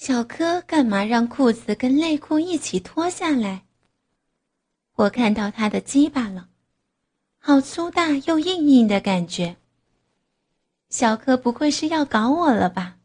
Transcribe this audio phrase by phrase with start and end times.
[0.00, 3.66] 小柯干嘛让裤子跟内裤一起脱下来？
[4.94, 6.48] 我看到他的鸡巴了，
[7.38, 9.58] 好粗大又硬硬的感觉。
[10.88, 12.96] 小柯不会是要搞我了吧？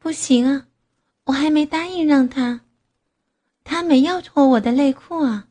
[0.00, 0.66] 不行啊，
[1.26, 2.62] 我还没答应让他，
[3.62, 5.46] 他没要脱我的内裤啊。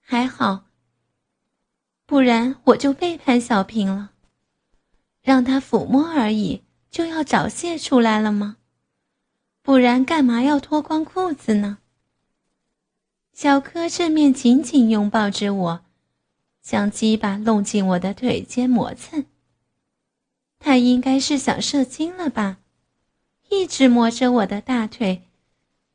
[0.00, 0.64] 还好，
[2.06, 4.12] 不然我就背叛小平了。
[5.20, 8.56] 让他抚摸而已，就要早泄出来了吗？
[9.66, 11.78] 不然干嘛要脱光裤子呢？
[13.32, 15.80] 小柯正面紧紧拥抱着我，
[16.62, 19.26] 将鸡巴弄进我的腿间磨蹭。
[20.60, 22.58] 他应该是想射精了吧？
[23.50, 25.22] 一直摸着我的大腿，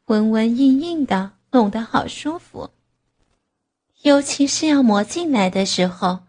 [0.07, 2.71] 温温硬硬的，弄得好舒服。
[4.01, 6.23] 尤其是要磨进来的时候，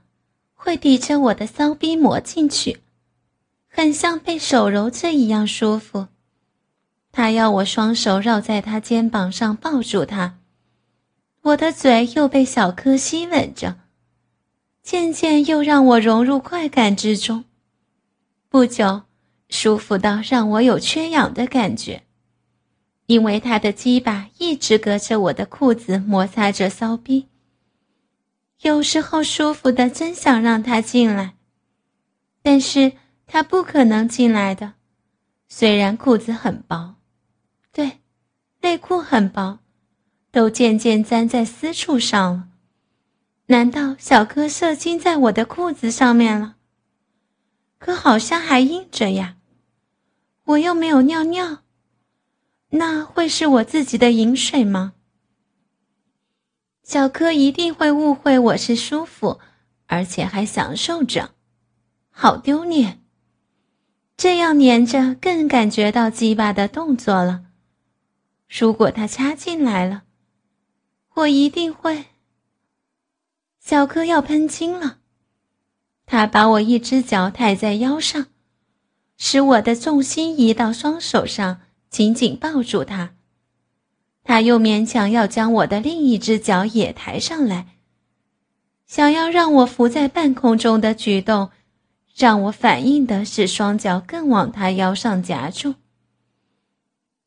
[0.55, 2.83] 会抵着我的骚逼磨进去，
[3.67, 6.07] 很像被手揉着一样舒服。
[7.13, 10.39] 他要我双手绕在他肩膀上抱住他，
[11.43, 13.77] 我的嘴又被小柯吸吻着，
[14.83, 17.45] 渐渐又让我融入快感之中。
[18.49, 19.03] 不久，
[19.51, 22.05] 舒服到让我有缺氧的感觉，
[23.05, 27.29] 因为他的鸡巴一直隔着我的裤子摩擦着骚逼。
[28.63, 31.35] 有时候舒服的真想让他进来，
[32.43, 32.93] 但是
[33.27, 34.73] 他不可能进来的，
[35.49, 36.95] 虽然裤子很薄。
[37.73, 38.01] 对，
[38.61, 39.61] 内裤很薄，
[40.31, 42.49] 都渐渐粘在私处上了。
[43.47, 46.57] 难道小柯射精在我的裤子上面了？
[47.79, 49.37] 可好像还硬着呀，
[50.45, 51.63] 我又没有尿尿，
[52.71, 54.93] 那会是我自己的饮水吗？
[56.83, 59.41] 小柯一定会误会我是舒服，
[59.87, 61.31] 而且还享受着，
[62.11, 63.03] 好丢脸。
[64.17, 67.47] 这样粘着更感觉到鸡巴的动作了。
[68.55, 70.03] 如果他插进来了，
[71.15, 72.05] 我一定会。
[73.59, 74.99] 小柯要喷青了，
[76.05, 78.27] 他把我一只脚抬在腰上，
[79.17, 83.15] 使我的重心移到双手上，紧紧抱住他。
[84.23, 87.69] 他又勉强要将我的另一只脚也抬上来，
[88.87, 91.51] 想要让我浮在半空中的举动，
[92.15, 95.77] 让我反应的是双脚更往他腰上夹住。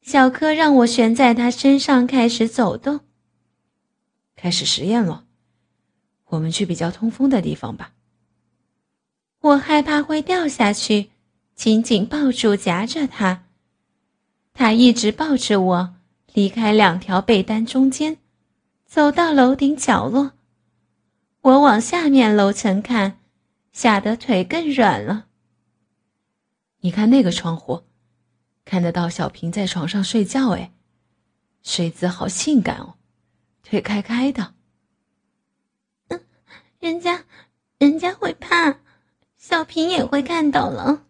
[0.05, 2.99] 小柯让我悬在他身上，开始走动。
[4.35, 5.25] 开始实验了，
[6.25, 7.93] 我们去比较通风的地方吧。
[9.41, 11.09] 我害怕会掉下去，
[11.55, 13.45] 紧紧抱住夹着他。
[14.53, 15.95] 他一直抱着我，
[16.33, 18.19] 离开两条被单中间，
[18.85, 20.33] 走到楼顶角落。
[21.41, 23.17] 我往下面楼层看，
[23.72, 25.25] 吓得腿更软了。
[26.81, 27.81] 你看那个窗户。
[28.66, 30.74] 看得到小平在床上睡觉，哎，
[31.62, 32.96] 睡姿好性感哦，
[33.64, 34.56] 腿开开的。
[36.09, 36.20] 嗯，
[36.80, 37.24] 人家，
[37.78, 38.80] 人家会怕，
[39.38, 41.06] 小平也会看到了。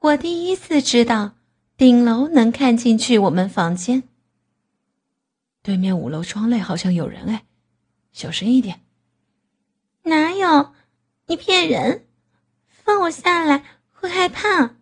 [0.00, 1.36] 我第一次知道
[1.76, 4.02] 顶楼能看进去我们房间。
[5.62, 7.44] 对面五楼窗内好像有人，哎，
[8.12, 8.80] 小声一点。
[10.02, 10.72] 哪有？
[11.26, 12.08] 你骗人！
[12.66, 14.74] 放我下来，会害怕。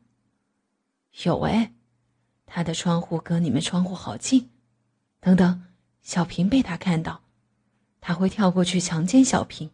[1.24, 1.72] 有哎，
[2.46, 4.50] 他的窗户隔你们窗户好近。
[5.20, 5.64] 等等，
[6.00, 7.22] 小平被他看到，
[8.00, 9.70] 他会跳过去强奸小平。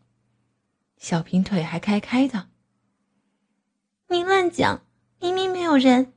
[0.97, 2.49] 小平腿还开开的。
[4.09, 4.83] 你乱讲，
[5.21, 6.15] 明明没有人。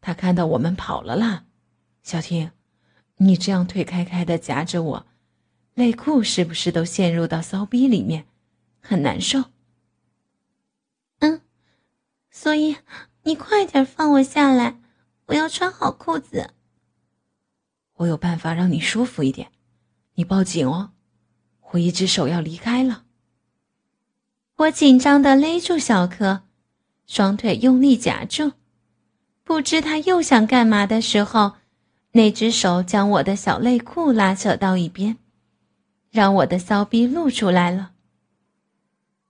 [0.00, 1.46] 他看到我们跑了啦。
[2.02, 2.52] 小婷，
[3.16, 5.06] 你这样腿开开的夹着我，
[5.74, 8.26] 内裤是不是都陷入到骚逼里面，
[8.80, 9.46] 很难受？
[11.18, 11.40] 嗯，
[12.30, 12.76] 所以。
[13.26, 14.78] 你快点放我下来，
[15.26, 16.50] 我要穿好裤子。
[17.96, 19.50] 我有办法让你舒服一点，
[20.14, 20.92] 你抱紧哦，
[21.72, 23.02] 我一只手要离开了。
[24.54, 26.42] 我紧张的勒住小柯，
[27.08, 28.52] 双腿用力夹住，
[29.42, 31.56] 不知他又想干嘛的时候，
[32.12, 35.16] 那只手将我的小内裤拉扯到一边，
[36.10, 37.90] 让我的骚逼露出来了。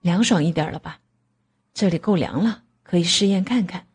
[0.02, 1.00] 凉爽一点了吧？
[1.72, 2.64] 这里够凉了。
[2.86, 3.86] 可以试验看看，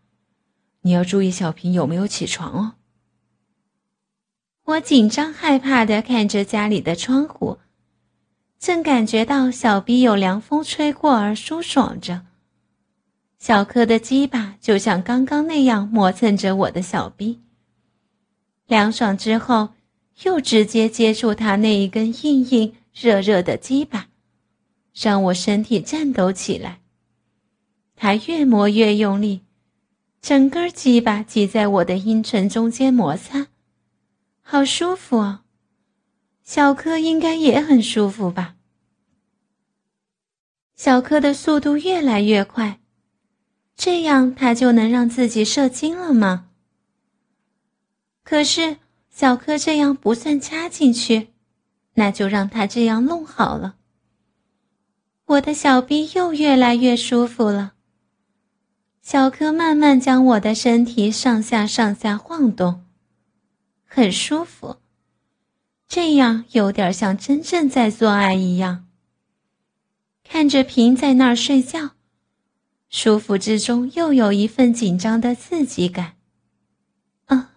[0.82, 2.76] 你要注意小平有没有起床哦。
[4.66, 7.58] 我紧张害怕的看着家里的窗户，
[8.60, 12.26] 正感觉到小臂有凉风吹过而舒爽着。
[13.40, 17.40] 小柯的鸡巴就像刚刚那样磨蹭着我的小臂，
[18.68, 19.70] 凉爽之后，
[20.24, 24.10] 又直接接触他那一根硬硬热热的鸡巴，
[24.94, 26.81] 让我身体颤抖起来。
[28.04, 29.42] 他越磨越用力，
[30.24, 33.50] 整根鸡巴挤在我的阴唇中间摩擦。
[34.42, 35.42] 好舒服哦，
[36.42, 38.56] 小柯应该也很舒服吧？
[40.76, 42.80] 小柯的速度越来越快，
[43.76, 46.48] 这样他就能让自己射精了吗？
[48.24, 48.78] 可是
[49.12, 51.28] 小柯这样不算插进去，
[51.94, 53.76] 那就让他这样弄好了。
[55.26, 57.74] 我的小臂又越来越舒服了，
[59.02, 62.86] 小柯慢慢将我的身体上下上下晃动。
[63.86, 64.78] 很舒服，
[65.88, 68.88] 这样有点像真正在做爱一样。
[70.24, 71.92] 看着平在那儿睡觉，
[72.90, 76.14] 舒服之中又有一份紧张的刺激感。
[77.26, 77.52] 啊，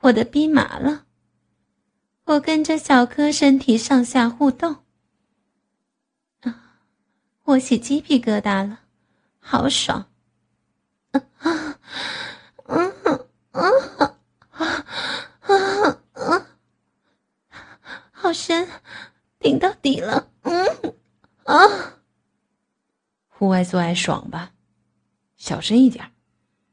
[0.00, 1.04] 我的逼麻了，
[2.24, 4.78] 我跟着小柯身体上下互动。
[6.40, 6.80] 啊，
[7.44, 8.80] 我起鸡皮疙瘩了，
[9.38, 10.08] 好爽。
[11.12, 11.78] 啊啊，
[12.66, 12.94] 嗯
[13.52, 13.62] 嗯。
[14.52, 14.86] 啊
[15.40, 16.46] 啊啊！
[18.12, 18.68] 好深，
[19.38, 20.30] 顶到底了。
[20.42, 20.66] 嗯
[21.44, 21.98] 啊！
[23.28, 24.52] 户外做爱爽吧？
[25.36, 26.12] 小声一点，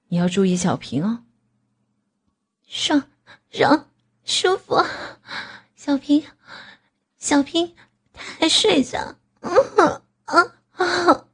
[0.09, 1.23] 你要注意小平哦。
[2.67, 3.03] 爽
[3.49, 3.89] 爽
[4.23, 4.85] 舒服，
[5.75, 6.23] 小平，
[7.17, 7.75] 小平，
[8.13, 9.15] 他还睡着。
[9.41, 9.51] 嗯
[10.25, 11.25] 啊啊！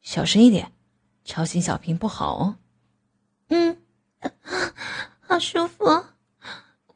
[0.00, 0.72] 小声一点，
[1.28, 2.56] 吵醒小平不好哦。
[3.48, 3.76] 嗯。
[5.20, 5.84] 好舒服，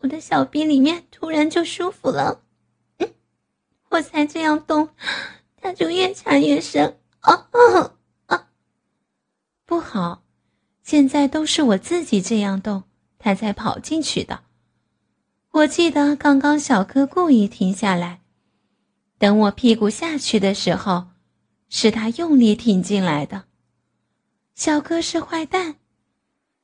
[0.01, 2.41] 我的小臂里面突然就舒服了。
[3.91, 4.89] 我才这样动，
[5.61, 6.99] 他就越插越深。
[7.21, 7.95] 啊啊
[8.27, 8.49] 啊！
[9.67, 10.25] 不好，
[10.83, 12.85] 现在都是我自己这样动，
[13.19, 14.45] 他才跑进去的。
[15.51, 18.23] 我记得刚刚小柯故意停下来，
[19.19, 21.09] 等我屁股下去的时候，
[21.69, 23.45] 是他用力挺进来的。
[24.65, 25.75] 小哥是坏蛋。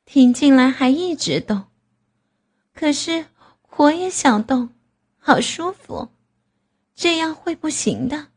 [0.04, 1.64] 挺进来还一直动，
[2.72, 3.26] 可是
[3.76, 4.68] 我也想动，
[5.16, 6.10] 好舒服，
[6.94, 8.28] 这样会不行的。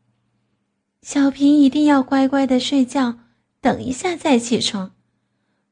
[1.02, 3.20] 小平一定要乖乖的睡觉，
[3.60, 4.96] 等一下再起床，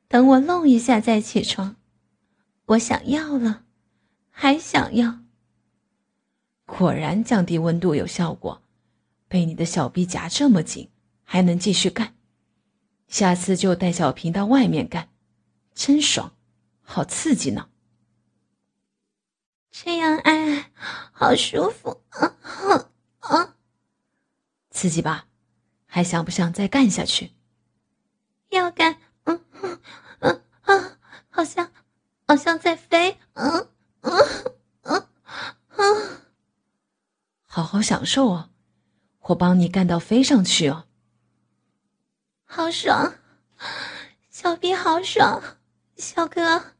[0.06, 1.74] 等我弄一下再起床。
[2.66, 3.64] 我想要了，
[4.30, 5.18] 还想要。
[6.64, 8.62] 果然降低温度有效果，
[9.26, 10.88] 被你的小臂夹这么紧，
[11.24, 12.14] 还能继续干。
[13.10, 15.10] 下次就带小平到外面干。
[15.74, 16.34] 真爽，
[16.82, 17.68] 好刺激呢！
[19.70, 20.70] 这样爱
[21.12, 22.36] 好舒服啊
[23.20, 23.54] 啊！
[24.70, 25.26] 刺激吧？
[25.86, 27.32] 还想不想再干下去？
[28.50, 29.44] 要干，嗯
[30.20, 30.98] 嗯啊，
[31.30, 31.72] 好像
[32.26, 33.68] 好像在飞，嗯
[34.02, 34.12] 嗯
[34.82, 35.08] 嗯
[35.76, 36.20] 嗯，
[37.46, 38.50] 好好享受哦，
[39.20, 40.86] 我帮你干到飞上去哦。
[42.52, 43.14] 好爽，
[44.28, 45.40] 小逼好爽。
[45.94, 46.74] 小哥，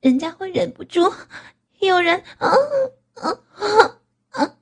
[0.00, 1.14] 人家会忍不住。
[1.78, 2.50] 有人，啊
[3.14, 4.56] 啊啊啊！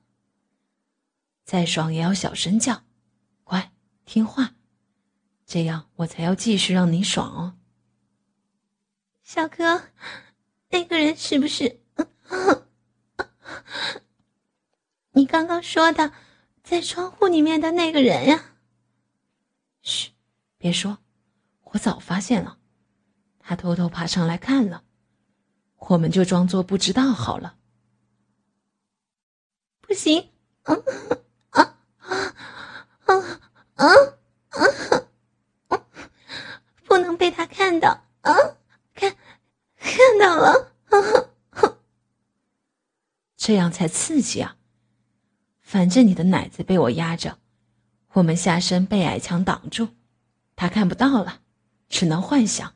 [1.42, 2.82] 再爽也要小声叫，
[3.44, 3.72] 乖，
[4.04, 4.52] 听话，
[5.46, 7.56] 这样我才要继续让你爽哦。
[9.22, 9.84] 小哥，
[10.68, 11.80] 那个人是不是？
[15.12, 16.12] 你刚刚说的，
[16.62, 18.52] 在窗户里面的那个人呀？
[19.80, 20.10] 嘘，
[20.66, 20.98] 别说，
[21.62, 22.58] 我早发现了。
[23.38, 24.82] 他偷偷爬上来看了，
[25.76, 27.56] 我们就装作不知道好了。
[29.80, 30.30] 不行，
[30.64, 30.74] 啊
[31.50, 33.14] 啊啊
[33.76, 33.84] 啊
[34.56, 34.66] 啊
[35.68, 35.86] 啊！
[36.84, 38.34] 不能被他看到啊！
[38.92, 39.16] 看，
[39.76, 40.72] 看到了，
[43.36, 44.56] 这样才刺激啊！
[45.60, 47.38] 反正你的奶子被我压着，
[48.14, 49.90] 我们下身被矮墙挡住，
[50.56, 51.42] 他看不到了，
[51.88, 52.72] 只能幻想。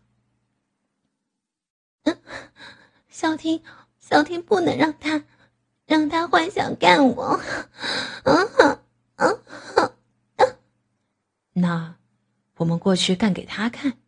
[3.08, 3.62] 小婷，
[3.98, 5.24] 小婷不能让他，
[5.86, 7.40] 让他幻想干我。
[11.52, 11.96] 那
[12.56, 13.98] 我们过去干给他看。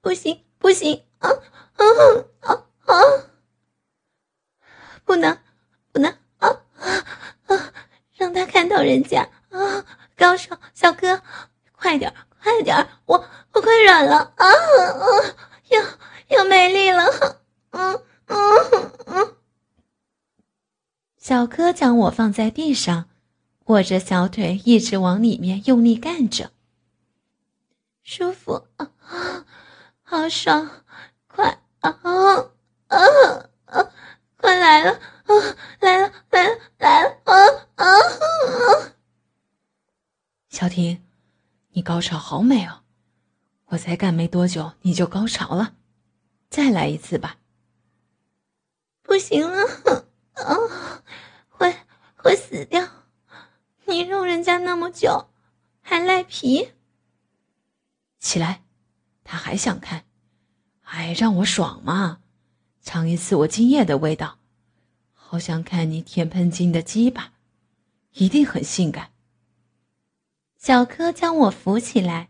[0.00, 1.30] 不行，不行啊
[1.76, 1.84] 啊
[2.40, 2.94] 啊啊！
[5.04, 5.38] 不能，
[5.92, 6.48] 不能啊
[7.46, 7.72] 啊！
[8.14, 9.86] 让他看到人家啊！
[10.16, 11.22] 高手，小哥，
[11.72, 12.12] 快点，
[12.42, 15.06] 快点儿，我我快软了啊啊！
[15.68, 19.36] 又又没力了，嗯嗯嗯。
[21.16, 23.08] 小柯将我放在地上，
[23.66, 26.50] 握着小腿一直往里面用力干着，
[28.02, 28.90] 舒服啊，
[30.02, 30.68] 好爽，
[31.28, 32.50] 快啊啊
[32.88, 33.90] 啊！
[34.36, 35.56] 快来了啊！
[35.78, 37.34] 来了来了来了啊
[37.76, 38.92] 啊啊！
[40.48, 41.00] 小婷，
[41.74, 42.82] 你高潮好美哦！
[43.68, 45.74] 我才干没多久你就高潮了，
[46.50, 47.38] 再来一次吧。
[49.02, 51.02] 不行了，啊，
[51.48, 51.74] 会
[52.16, 52.86] 会死掉！
[53.86, 55.30] 你容人家那么久，
[55.80, 56.72] 还赖皮。
[58.18, 58.62] 起来，
[59.24, 60.04] 他还想看，
[60.82, 62.20] 哎，让我爽嘛！
[62.82, 64.38] 尝一次我精液的味道，
[65.14, 67.32] 好想看你舔喷金的鸡巴，
[68.12, 69.11] 一定很性感。
[70.62, 72.28] 小柯将我扶起来，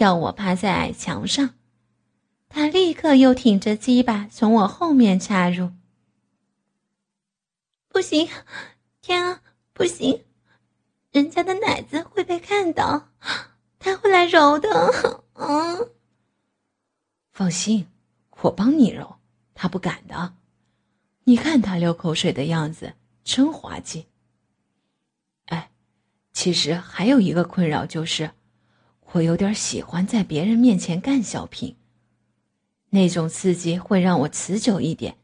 [0.00, 1.54] 要我趴在矮墙上。
[2.50, 5.70] 他立刻又挺着鸡巴从我后面插入。
[7.88, 8.28] 不行，
[9.00, 9.40] 天啊，
[9.72, 10.22] 不行！
[11.10, 13.08] 人家的奶子会被看到，
[13.78, 14.68] 他会来揉的。
[15.32, 15.88] 嗯，
[17.32, 17.88] 放心，
[18.42, 19.16] 我帮你揉，
[19.54, 20.34] 他不敢的。
[21.24, 22.92] 你看他流口水的样子，
[23.24, 24.09] 真滑稽。
[26.40, 28.30] 其实还有一个困扰就是，
[29.12, 31.76] 我有点喜欢在别人面前干小品。
[32.88, 35.18] 那种刺激会让我持久一点，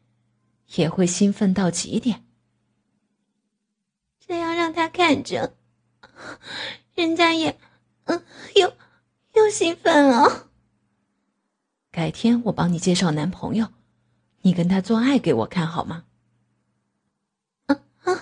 [0.75, 2.23] 也会兴奋到极点。
[4.19, 5.55] 这样让他看着，
[6.93, 7.57] 人家也，
[8.03, 8.71] 嗯，又
[9.33, 10.49] 又兴奋了。
[11.89, 13.69] 改天我帮你介绍男朋友，
[14.41, 16.03] 你跟他做爱给我看好吗？
[17.65, 18.21] 啊啊！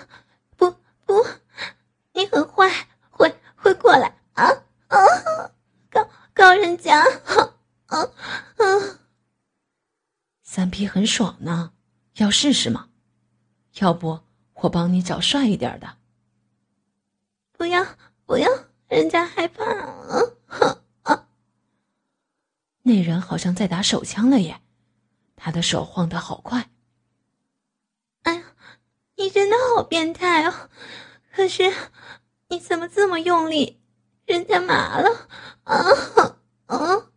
[2.18, 2.72] 你很坏，
[3.10, 4.46] 会会过来啊
[4.88, 4.98] 啊！
[5.90, 7.54] 告告人家，啊
[7.88, 9.00] 啊！
[10.76, 11.72] 三 P 很爽呢，
[12.16, 12.90] 要试试吗？
[13.76, 14.20] 要不
[14.56, 16.00] 我帮你找帅一点的。
[17.54, 17.86] 不要
[18.26, 18.50] 不要，
[18.90, 20.20] 人家害怕啊！
[21.04, 21.28] 啊！
[22.84, 24.60] 那人好像在打手枪了耶，
[25.38, 26.70] 他的手晃得好快。
[28.24, 28.44] 哎呀，
[29.16, 30.70] 你真的好变态哦！
[31.32, 31.74] 可是，
[32.50, 33.82] 你怎么这么用力？
[34.26, 35.30] 人家麻了
[35.64, 35.74] 啊
[36.66, 37.08] 啊！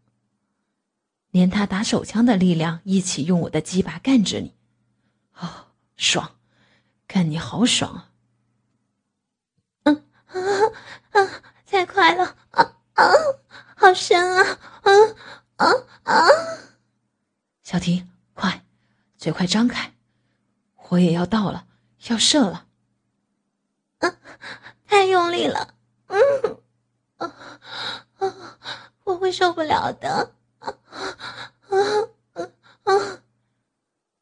[1.38, 4.57] 连他打手枪的力量一起用我的鸡巴干着你，
[5.38, 5.66] 哦，
[5.97, 6.35] 爽！
[7.07, 8.11] 干你好爽啊！
[9.85, 10.35] 嗯啊
[11.12, 11.42] 啊！
[11.64, 13.04] 太快了啊啊！
[13.76, 14.90] 好深啊啊
[15.59, 15.66] 啊
[16.02, 16.26] 啊！
[17.62, 18.64] 小婷，快，
[19.16, 19.95] 嘴快张开，
[20.88, 21.68] 我也要到了，
[22.09, 22.66] 要射了。
[23.99, 24.16] 啊，
[24.88, 25.73] 太用力了，
[26.09, 26.18] 嗯，
[27.18, 27.33] 啊
[28.18, 28.59] 啊，
[29.04, 30.75] 我会受不了的，啊
[31.69, 31.77] 啊
[32.85, 32.93] 啊！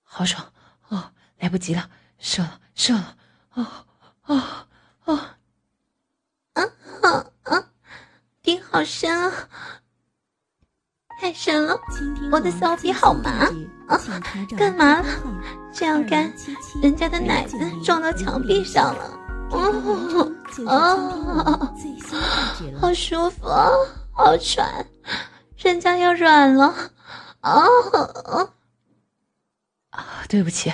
[0.03, 0.53] 好爽
[0.89, 3.17] 哦，来不及了，射了，射了，
[3.51, 3.85] 啊
[4.23, 4.67] 啊
[5.05, 5.39] 啊！
[6.55, 6.63] 啊
[7.03, 7.65] 啊啊！
[8.43, 9.49] 顶好深啊，
[11.21, 11.79] 太深了，
[12.31, 13.31] 我的骚逼好麻
[13.89, 14.01] 啊！
[14.57, 15.07] 干嘛了？
[15.73, 16.33] 这样干，
[16.83, 19.21] 人家的奶子撞到墙壁上了。
[19.51, 20.33] 哦
[20.67, 21.75] 哦，
[22.81, 23.47] 好舒服，
[24.13, 24.85] 好喘，
[25.59, 26.93] 人家要软了，
[27.41, 28.53] 哦
[29.91, 30.25] 啊！
[30.29, 30.73] 对不起，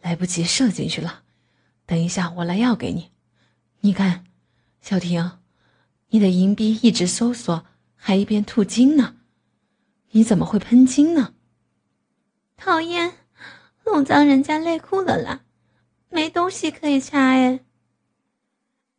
[0.00, 1.22] 来不及射进去了，
[1.84, 3.10] 等一下我来药给你。
[3.80, 4.24] 你看，
[4.80, 5.38] 小婷，
[6.08, 7.66] 你的银币一直搜索，
[7.96, 9.16] 还一边吐金呢，
[10.10, 11.34] 你怎么会喷金呢？
[12.56, 13.14] 讨厌，
[13.84, 15.40] 弄脏人家内裤了啦，
[16.08, 17.60] 没东西可以擦哎。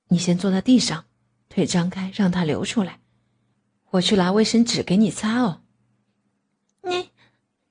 [0.09, 1.05] 你先坐在地上，
[1.47, 2.99] 腿张开，让它流出来。
[3.91, 5.61] 我去拿卫生纸给你擦哦。
[6.81, 7.09] 那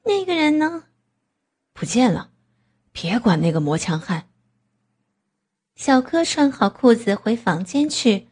[0.04, 0.84] 那个人呢？
[1.72, 2.30] 不见了。
[2.92, 4.28] 别管那个磨枪汉。
[5.74, 8.28] 小柯穿好裤子回房间去，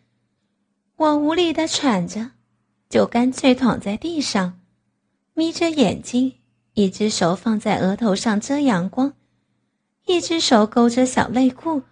[0.96, 2.32] 我无力的喘着，
[2.88, 4.60] 就干脆躺在地上，
[5.34, 6.38] 眯着眼睛，
[6.74, 9.14] 一只手放在额头上遮阳光，
[10.06, 11.82] 一只手勾着小内裤。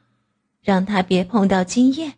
[0.62, 2.16] 让他别碰到精液。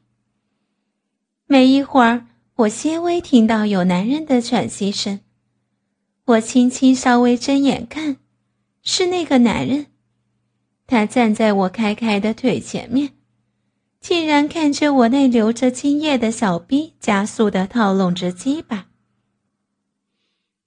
[1.46, 2.26] 没一会儿，
[2.62, 5.20] 我些微听到有男人的喘息声，
[6.26, 8.18] 我轻轻稍微睁眼看，
[8.82, 9.86] 是那个男人，
[10.86, 13.14] 他站在我开开的腿前面，
[14.00, 18.86] 竟然看着我那流着精液的小臂，加速的套拢着鸡巴。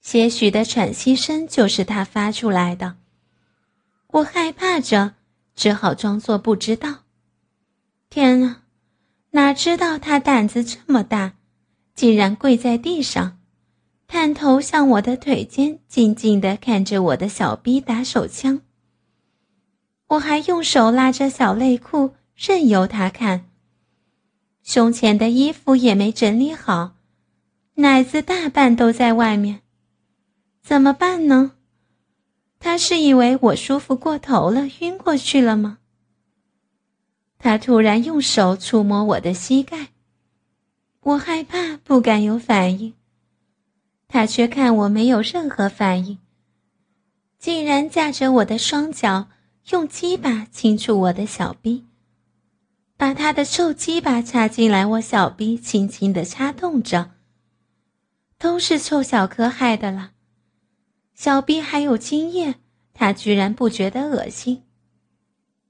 [0.01, 2.97] 些许的喘息声就是他发出来的，
[4.07, 5.13] 我害怕着，
[5.55, 7.03] 只好装作不知道。
[8.09, 8.63] 天啊，
[9.31, 11.35] 哪知道他胆子这么大，
[11.95, 13.39] 竟然跪在地上
[14.07, 18.61] 探头向我的腿间，静静地看着我的小逼打手枪。
[20.07, 23.49] 我还用手拉着小内裤，任由他看。
[24.61, 26.95] 胸前的衣服也没整理好，
[27.75, 29.61] 奶子大半都在外面，
[30.61, 31.53] 怎么办呢？
[32.59, 35.79] 他是以为我舒服过头了，晕过去了吗？
[37.37, 39.89] 他突然用手触摸我的膝盖，
[41.05, 42.95] 我害怕，不敢有反应。
[44.07, 46.17] 他却看我没有任何反应，
[47.37, 49.27] 竟然架着我的双脚，
[49.69, 51.85] 用鸡巴轻触我的小臂，
[52.97, 57.11] 把他的臭鸡巴插进来我小臂，轻轻的插动着。
[58.39, 60.13] 都是臭小柯害的了。
[61.13, 62.55] 小臂还有精液，
[62.95, 64.63] 他居然不觉得恶心。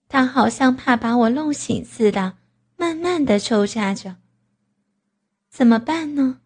[0.08, 2.38] 他好像怕把我弄醒似的，
[2.78, 4.16] 慢慢的抽插着。
[5.56, 6.42] 怎么办呢？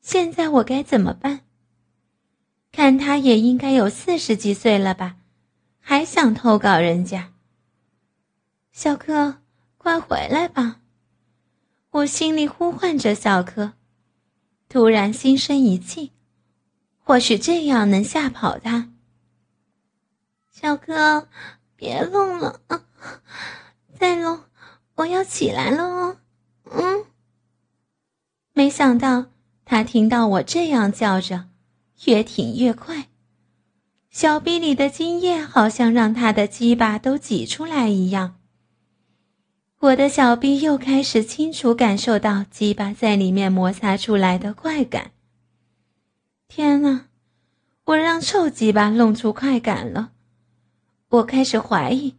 [0.00, 1.40] 现在我该怎么办？
[2.72, 5.16] 看他也应该有四十几岁了吧，
[5.78, 7.34] 还想偷搞人家？
[8.72, 9.42] 小柯，
[9.76, 10.80] 快回来吧！
[11.90, 13.74] 我心里呼唤着小柯，
[14.70, 16.12] 突然心生一计。
[17.00, 18.90] 或许这样能吓跑他。
[20.50, 21.28] 小柯，
[21.76, 22.86] 别弄了啊！
[23.98, 24.44] 再弄，
[24.94, 26.16] 我要起来了哦。
[26.70, 27.04] 嗯。
[28.74, 29.26] 想到
[29.64, 31.44] 他听到我这样叫着，
[32.06, 33.06] 越挺越快，
[34.10, 38.34] 小臂里的精液好像让他的鸡巴都挤出来一样。
[39.78, 45.12] 我的小臂又开始清楚感受到鸡巴在里面摩擦出来的快感。
[46.48, 47.02] 天哪！
[47.84, 50.10] 我让臭鸡巴弄出快感了，
[51.10, 52.16] 我开始怀疑，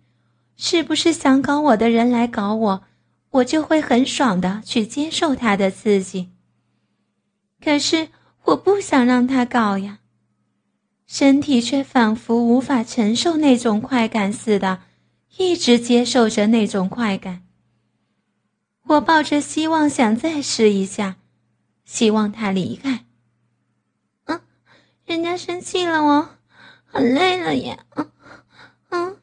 [0.56, 2.84] 是不是想搞我的人来搞我，
[3.32, 6.30] 我就会很爽的去接受他的刺激。
[7.66, 8.10] 可是
[8.44, 9.98] 我不想让他搞呀，
[11.08, 14.84] 身体却仿佛无法承受那种快感似的，
[15.38, 17.42] 一直接受着那种快感。
[18.84, 21.16] 我抱着希望想再试一下，
[21.86, 23.06] 希望他离开。
[24.26, 24.42] 嗯
[25.06, 26.30] 人家生气了，我
[26.86, 27.84] 很累了呀。
[27.96, 28.12] 嗯
[28.90, 29.18] 嗯，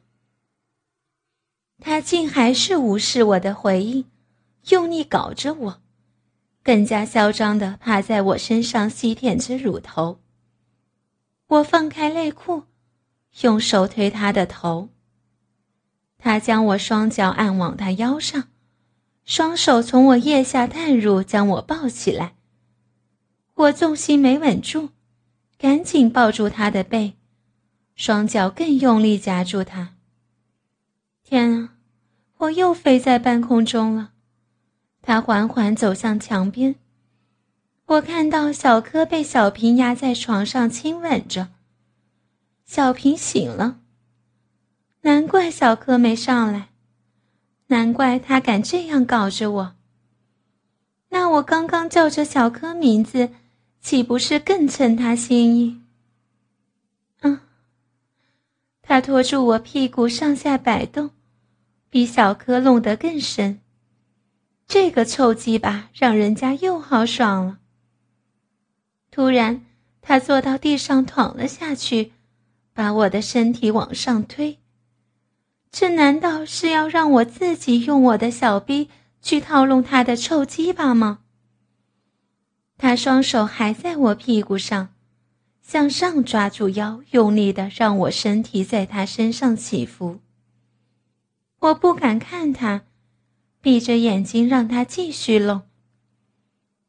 [1.79, 4.03] 他竟还是无视我的回应，
[4.67, 5.82] 用力搞着我，
[6.63, 10.19] 更加嚣张的趴在我身上吸舔着乳头。
[11.47, 12.63] 我放开内裤，
[13.41, 14.89] 用手推他的头。
[16.17, 18.49] 他将我双脚按往他腰上，
[19.25, 22.35] 双手从我腋下探入，将我抱起来。
[23.55, 24.89] 我重心没稳住。
[25.55, 27.13] 赶紧抱住他的背，
[27.95, 29.95] 双脚更用力夹住他。
[31.23, 31.75] 天啊，
[32.39, 34.12] 我又飞在半空中了。
[35.03, 36.73] 他缓缓走向墙边，
[37.85, 41.49] 我看到小柯被小平压在床上亲吻着。
[42.65, 43.79] 小平醒了，
[45.01, 46.69] 难怪小柯没上来，
[47.67, 49.75] 难怪他敢这样搞着我。
[51.09, 53.29] 那我刚刚叫着小柯名字。
[53.83, 55.81] 岂不是更称他心意？
[57.19, 57.43] 啊！
[58.81, 61.09] 他拖住我屁股上下摆动，
[61.89, 63.59] 比小柯弄得更深。
[64.67, 67.59] 这个臭鸡巴让人家又好爽了。
[69.11, 69.65] 突然，
[70.01, 72.13] 他坐到地上躺了下去，
[72.73, 74.59] 把我的身体往上推。
[75.71, 78.89] 这难道是要让我自己用我的小逼
[79.21, 81.19] 去套弄他的臭鸡巴吗？
[82.77, 84.89] 他双手还在我屁股上，
[85.61, 90.19] 向上抓住腰，用力的让我身体在他身上起伏。
[91.59, 92.81] 我不敢看他，
[93.63, 95.61] 闭着眼睛让他继续弄。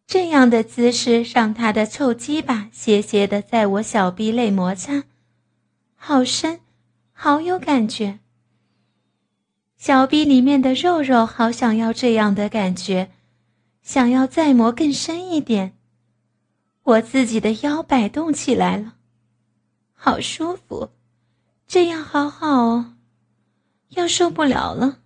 [0.09, 5.05] 这样的姿势让他的臭鸡巴斜斜的在我小臂内摩擦，
[5.95, 6.59] 好深，
[7.13, 8.19] 好有感觉。
[9.77, 13.13] 小臂里面的肉肉好想要这样的感觉，
[13.81, 15.77] 想要再磨更深一点。
[16.83, 18.95] 我自己的腰摆动起来了，
[19.93, 20.91] 好舒服，
[21.69, 22.97] 这样好好哦。
[23.91, 24.99] 要受不了了，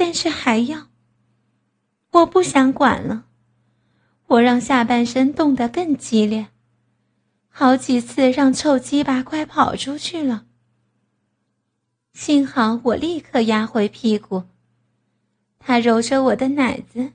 [0.00, 0.86] 但是还要。
[2.12, 3.26] 我不想管了，
[4.28, 6.46] 我让下半身动得更激烈，
[7.50, 10.46] 好几次让臭鸡巴快跑出去了。
[12.14, 14.44] 幸好我立刻压回屁股，
[15.58, 17.12] 他揉着我的奶子。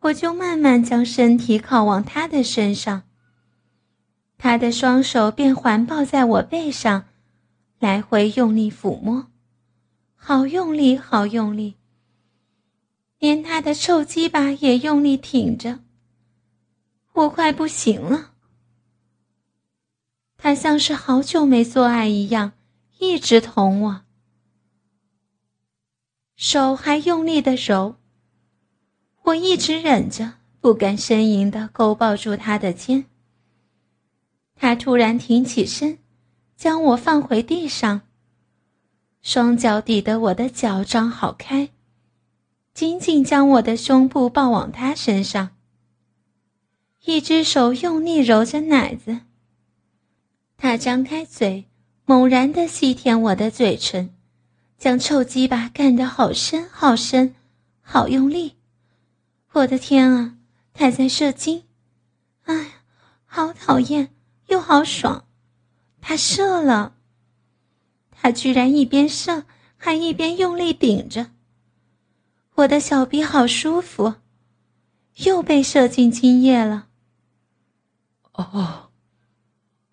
[0.00, 3.04] 我就慢慢将身体靠往他的身上，
[4.36, 7.06] 他的双手便环抱在我背上，
[7.78, 9.28] 来回用力抚摸，
[10.14, 11.76] 好用力，好用力。
[13.18, 15.80] 连他的臭鸡巴也用力挺着。
[17.12, 18.32] 我快不行了，
[20.36, 22.52] 他像是好久没做爱一样，
[22.98, 24.02] 一直捅我，
[26.36, 27.96] 手还用力的揉。
[29.22, 33.06] 我一直忍着，不敢呻吟的勾抱住他的肩。
[34.56, 35.98] 他突然挺起身，
[36.56, 38.02] 将我放回地上，
[39.22, 41.70] 双脚抵得我的脚张好开，
[42.74, 45.50] 紧紧将我的胸部抱往他身上。
[47.04, 49.20] 一只手用力揉着奶子。
[50.56, 51.66] 他张开嘴，
[52.04, 54.12] 猛然的吸舔我的嘴唇，
[54.76, 57.36] 将臭鸡巴干得好深好深，
[57.80, 58.56] 好用力。
[59.52, 60.36] 我的天啊，
[60.72, 61.62] 他在射精！
[62.44, 62.72] 哎，
[63.24, 64.08] 好讨厌
[64.48, 65.26] 又好爽！
[66.00, 66.96] 他射了，
[68.10, 69.44] 他居然一边射
[69.76, 71.30] 还一边用力顶着。
[72.56, 74.14] 我的小臂好舒服，
[75.24, 76.86] 又被射进精液了。
[78.32, 78.90] 哦，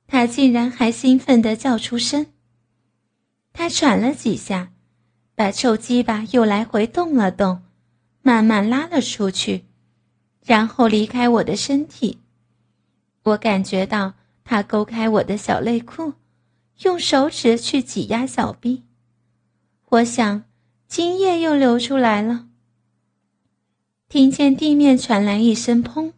[0.06, 2.28] 他竟然还兴奋地叫出声。
[3.52, 4.71] 他喘了几下，
[5.34, 7.63] 把臭鸡巴又来回动了动。
[8.24, 9.65] 慢慢拉了出去，
[10.45, 12.19] 然后离开我的身体。
[13.24, 16.13] 我感觉到他勾开我的小内裤，
[16.84, 18.84] 用手指去挤压小臂。
[19.89, 20.43] 我想，
[20.88, 22.50] 精液又流出来了。
[24.12, 26.12] 听见地面传来一声“砰”，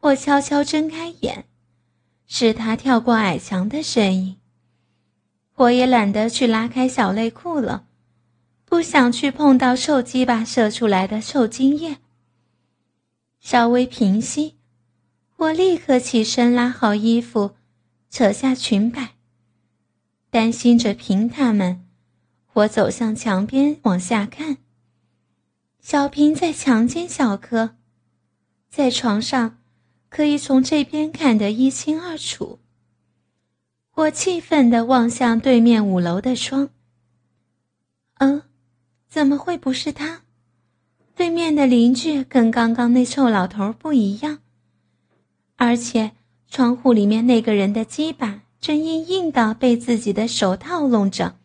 [0.00, 1.46] 我悄悄睁开眼，
[2.26, 4.36] 是他跳过矮墙的声音。
[5.54, 7.86] 我也懒得去拉开小内裤了。
[8.66, 11.96] 不想去碰到受鸡巴射出来的受精液。
[13.40, 14.56] 稍微平息，
[15.36, 17.52] 我立刻起身拉好衣服，
[18.10, 19.14] 扯下裙摆。
[20.28, 21.86] 担心着平他们，
[22.52, 24.58] 我走向墙边往下看。
[25.80, 27.76] 小平在强奸小柯，
[28.68, 29.58] 在床上，
[30.08, 32.58] 可以从这边看得一清二楚。
[33.94, 36.70] 我气愤地望向对面五楼的窗。
[38.18, 38.42] 嗯。
[39.08, 40.22] 怎么会不是他？
[41.16, 44.38] 对面的邻居跟刚刚那臭老头不一样，
[45.56, 46.12] 而且
[46.46, 51.39] 窗户里面那个人的鸡巴正硬硬的被自己的手套弄着。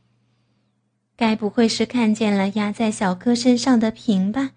[1.17, 4.51] 该不会是看见了压在小哥身上的平吧？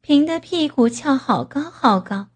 [0.00, 2.28] 平的屁股翘好高好高，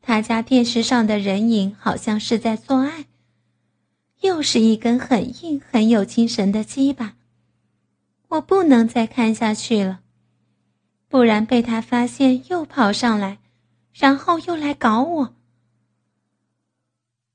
[0.00, 3.04] 他家电视上的人影好像是在做爱，
[4.22, 7.14] 又是一根很硬很有精神的鸡巴。
[8.28, 10.00] 我不能再看下去了，
[11.08, 13.38] 不然被他发现又跑上来，
[13.92, 15.34] 然后又来搞我。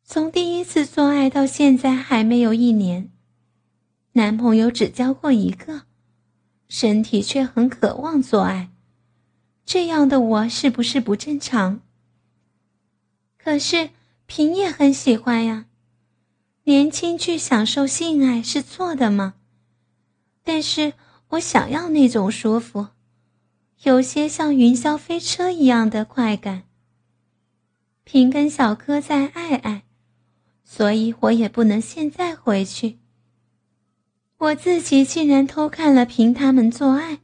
[0.04, 3.12] 从第一次做爱到现在还没有一年，
[4.18, 5.84] 男朋友只交过一个，
[6.68, 8.72] 身体却很渴望做爱，
[9.64, 11.82] 这样的我是不是不正常？
[13.38, 13.92] 可是
[14.26, 15.68] 平也很喜欢呀，
[16.64, 19.36] 年轻去享受性爱是错的吗？
[20.44, 20.94] 但是
[21.30, 22.88] 我想要那种舒服，
[23.84, 26.64] 有些像云霄飞车一样的快感。
[28.04, 29.84] 平跟小柯在爱爱，
[30.64, 32.98] 所以我也不能现在回去。
[34.40, 37.20] 我自己竟然偷看了平他们做爱，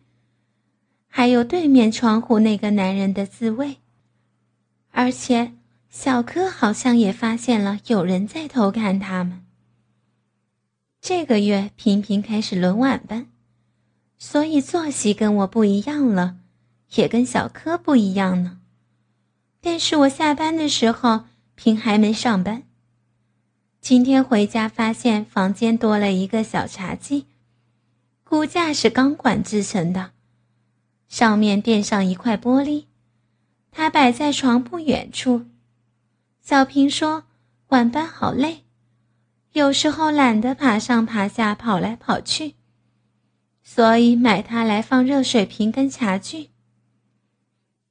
[1.07, 3.77] 还有对面窗户那个男人的自慰，
[4.89, 5.53] 而且
[5.89, 9.45] 小柯好像也发现了有人在偷看他们。
[10.99, 13.27] 这个月平平开始轮晚班，
[14.17, 16.37] 所以作息跟我不一样了，
[16.95, 18.59] 也跟小柯不一样呢。
[19.61, 22.63] 但是我下班的时候，平还没上班。
[23.83, 27.25] 今天回家发现房间多了一个小茶几，
[28.23, 30.11] 骨架是钢管制成的，
[31.09, 32.85] 上面垫上一块玻璃。
[33.71, 35.47] 它摆在床不远处。
[36.39, 37.25] 小平说
[37.67, 38.63] ：“晚班好累。”
[39.51, 42.55] 有时候懒得爬上爬下、跑来跑去，
[43.63, 46.51] 所以买它来放热水瓶跟茶具。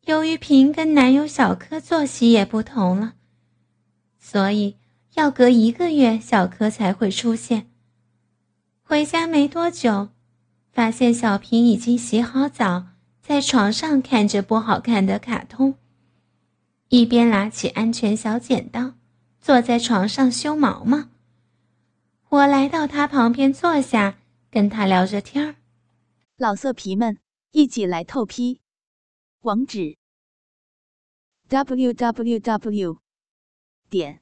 [0.07, 3.13] 由于瓶跟男友小柯作息也不同了，
[4.19, 4.79] 所以
[5.15, 7.71] 要隔一个月小柯才会出现。
[8.83, 10.09] 回家没多久，
[10.71, 12.87] 发现小平已经洗好澡，
[13.21, 15.75] 在床上看着不好看的卡通，
[16.89, 18.95] 一边拿起安全小剪刀，
[19.41, 21.09] 坐在床上修毛毛。
[22.31, 24.19] 我来到他旁边坐下，
[24.51, 25.57] 跟他聊着天儿。
[26.37, 27.19] 老色皮们，
[27.51, 28.63] 一起来透批！
[29.43, 29.99] 网址
[31.49, 32.99] ：w w w
[33.91, 34.22] 点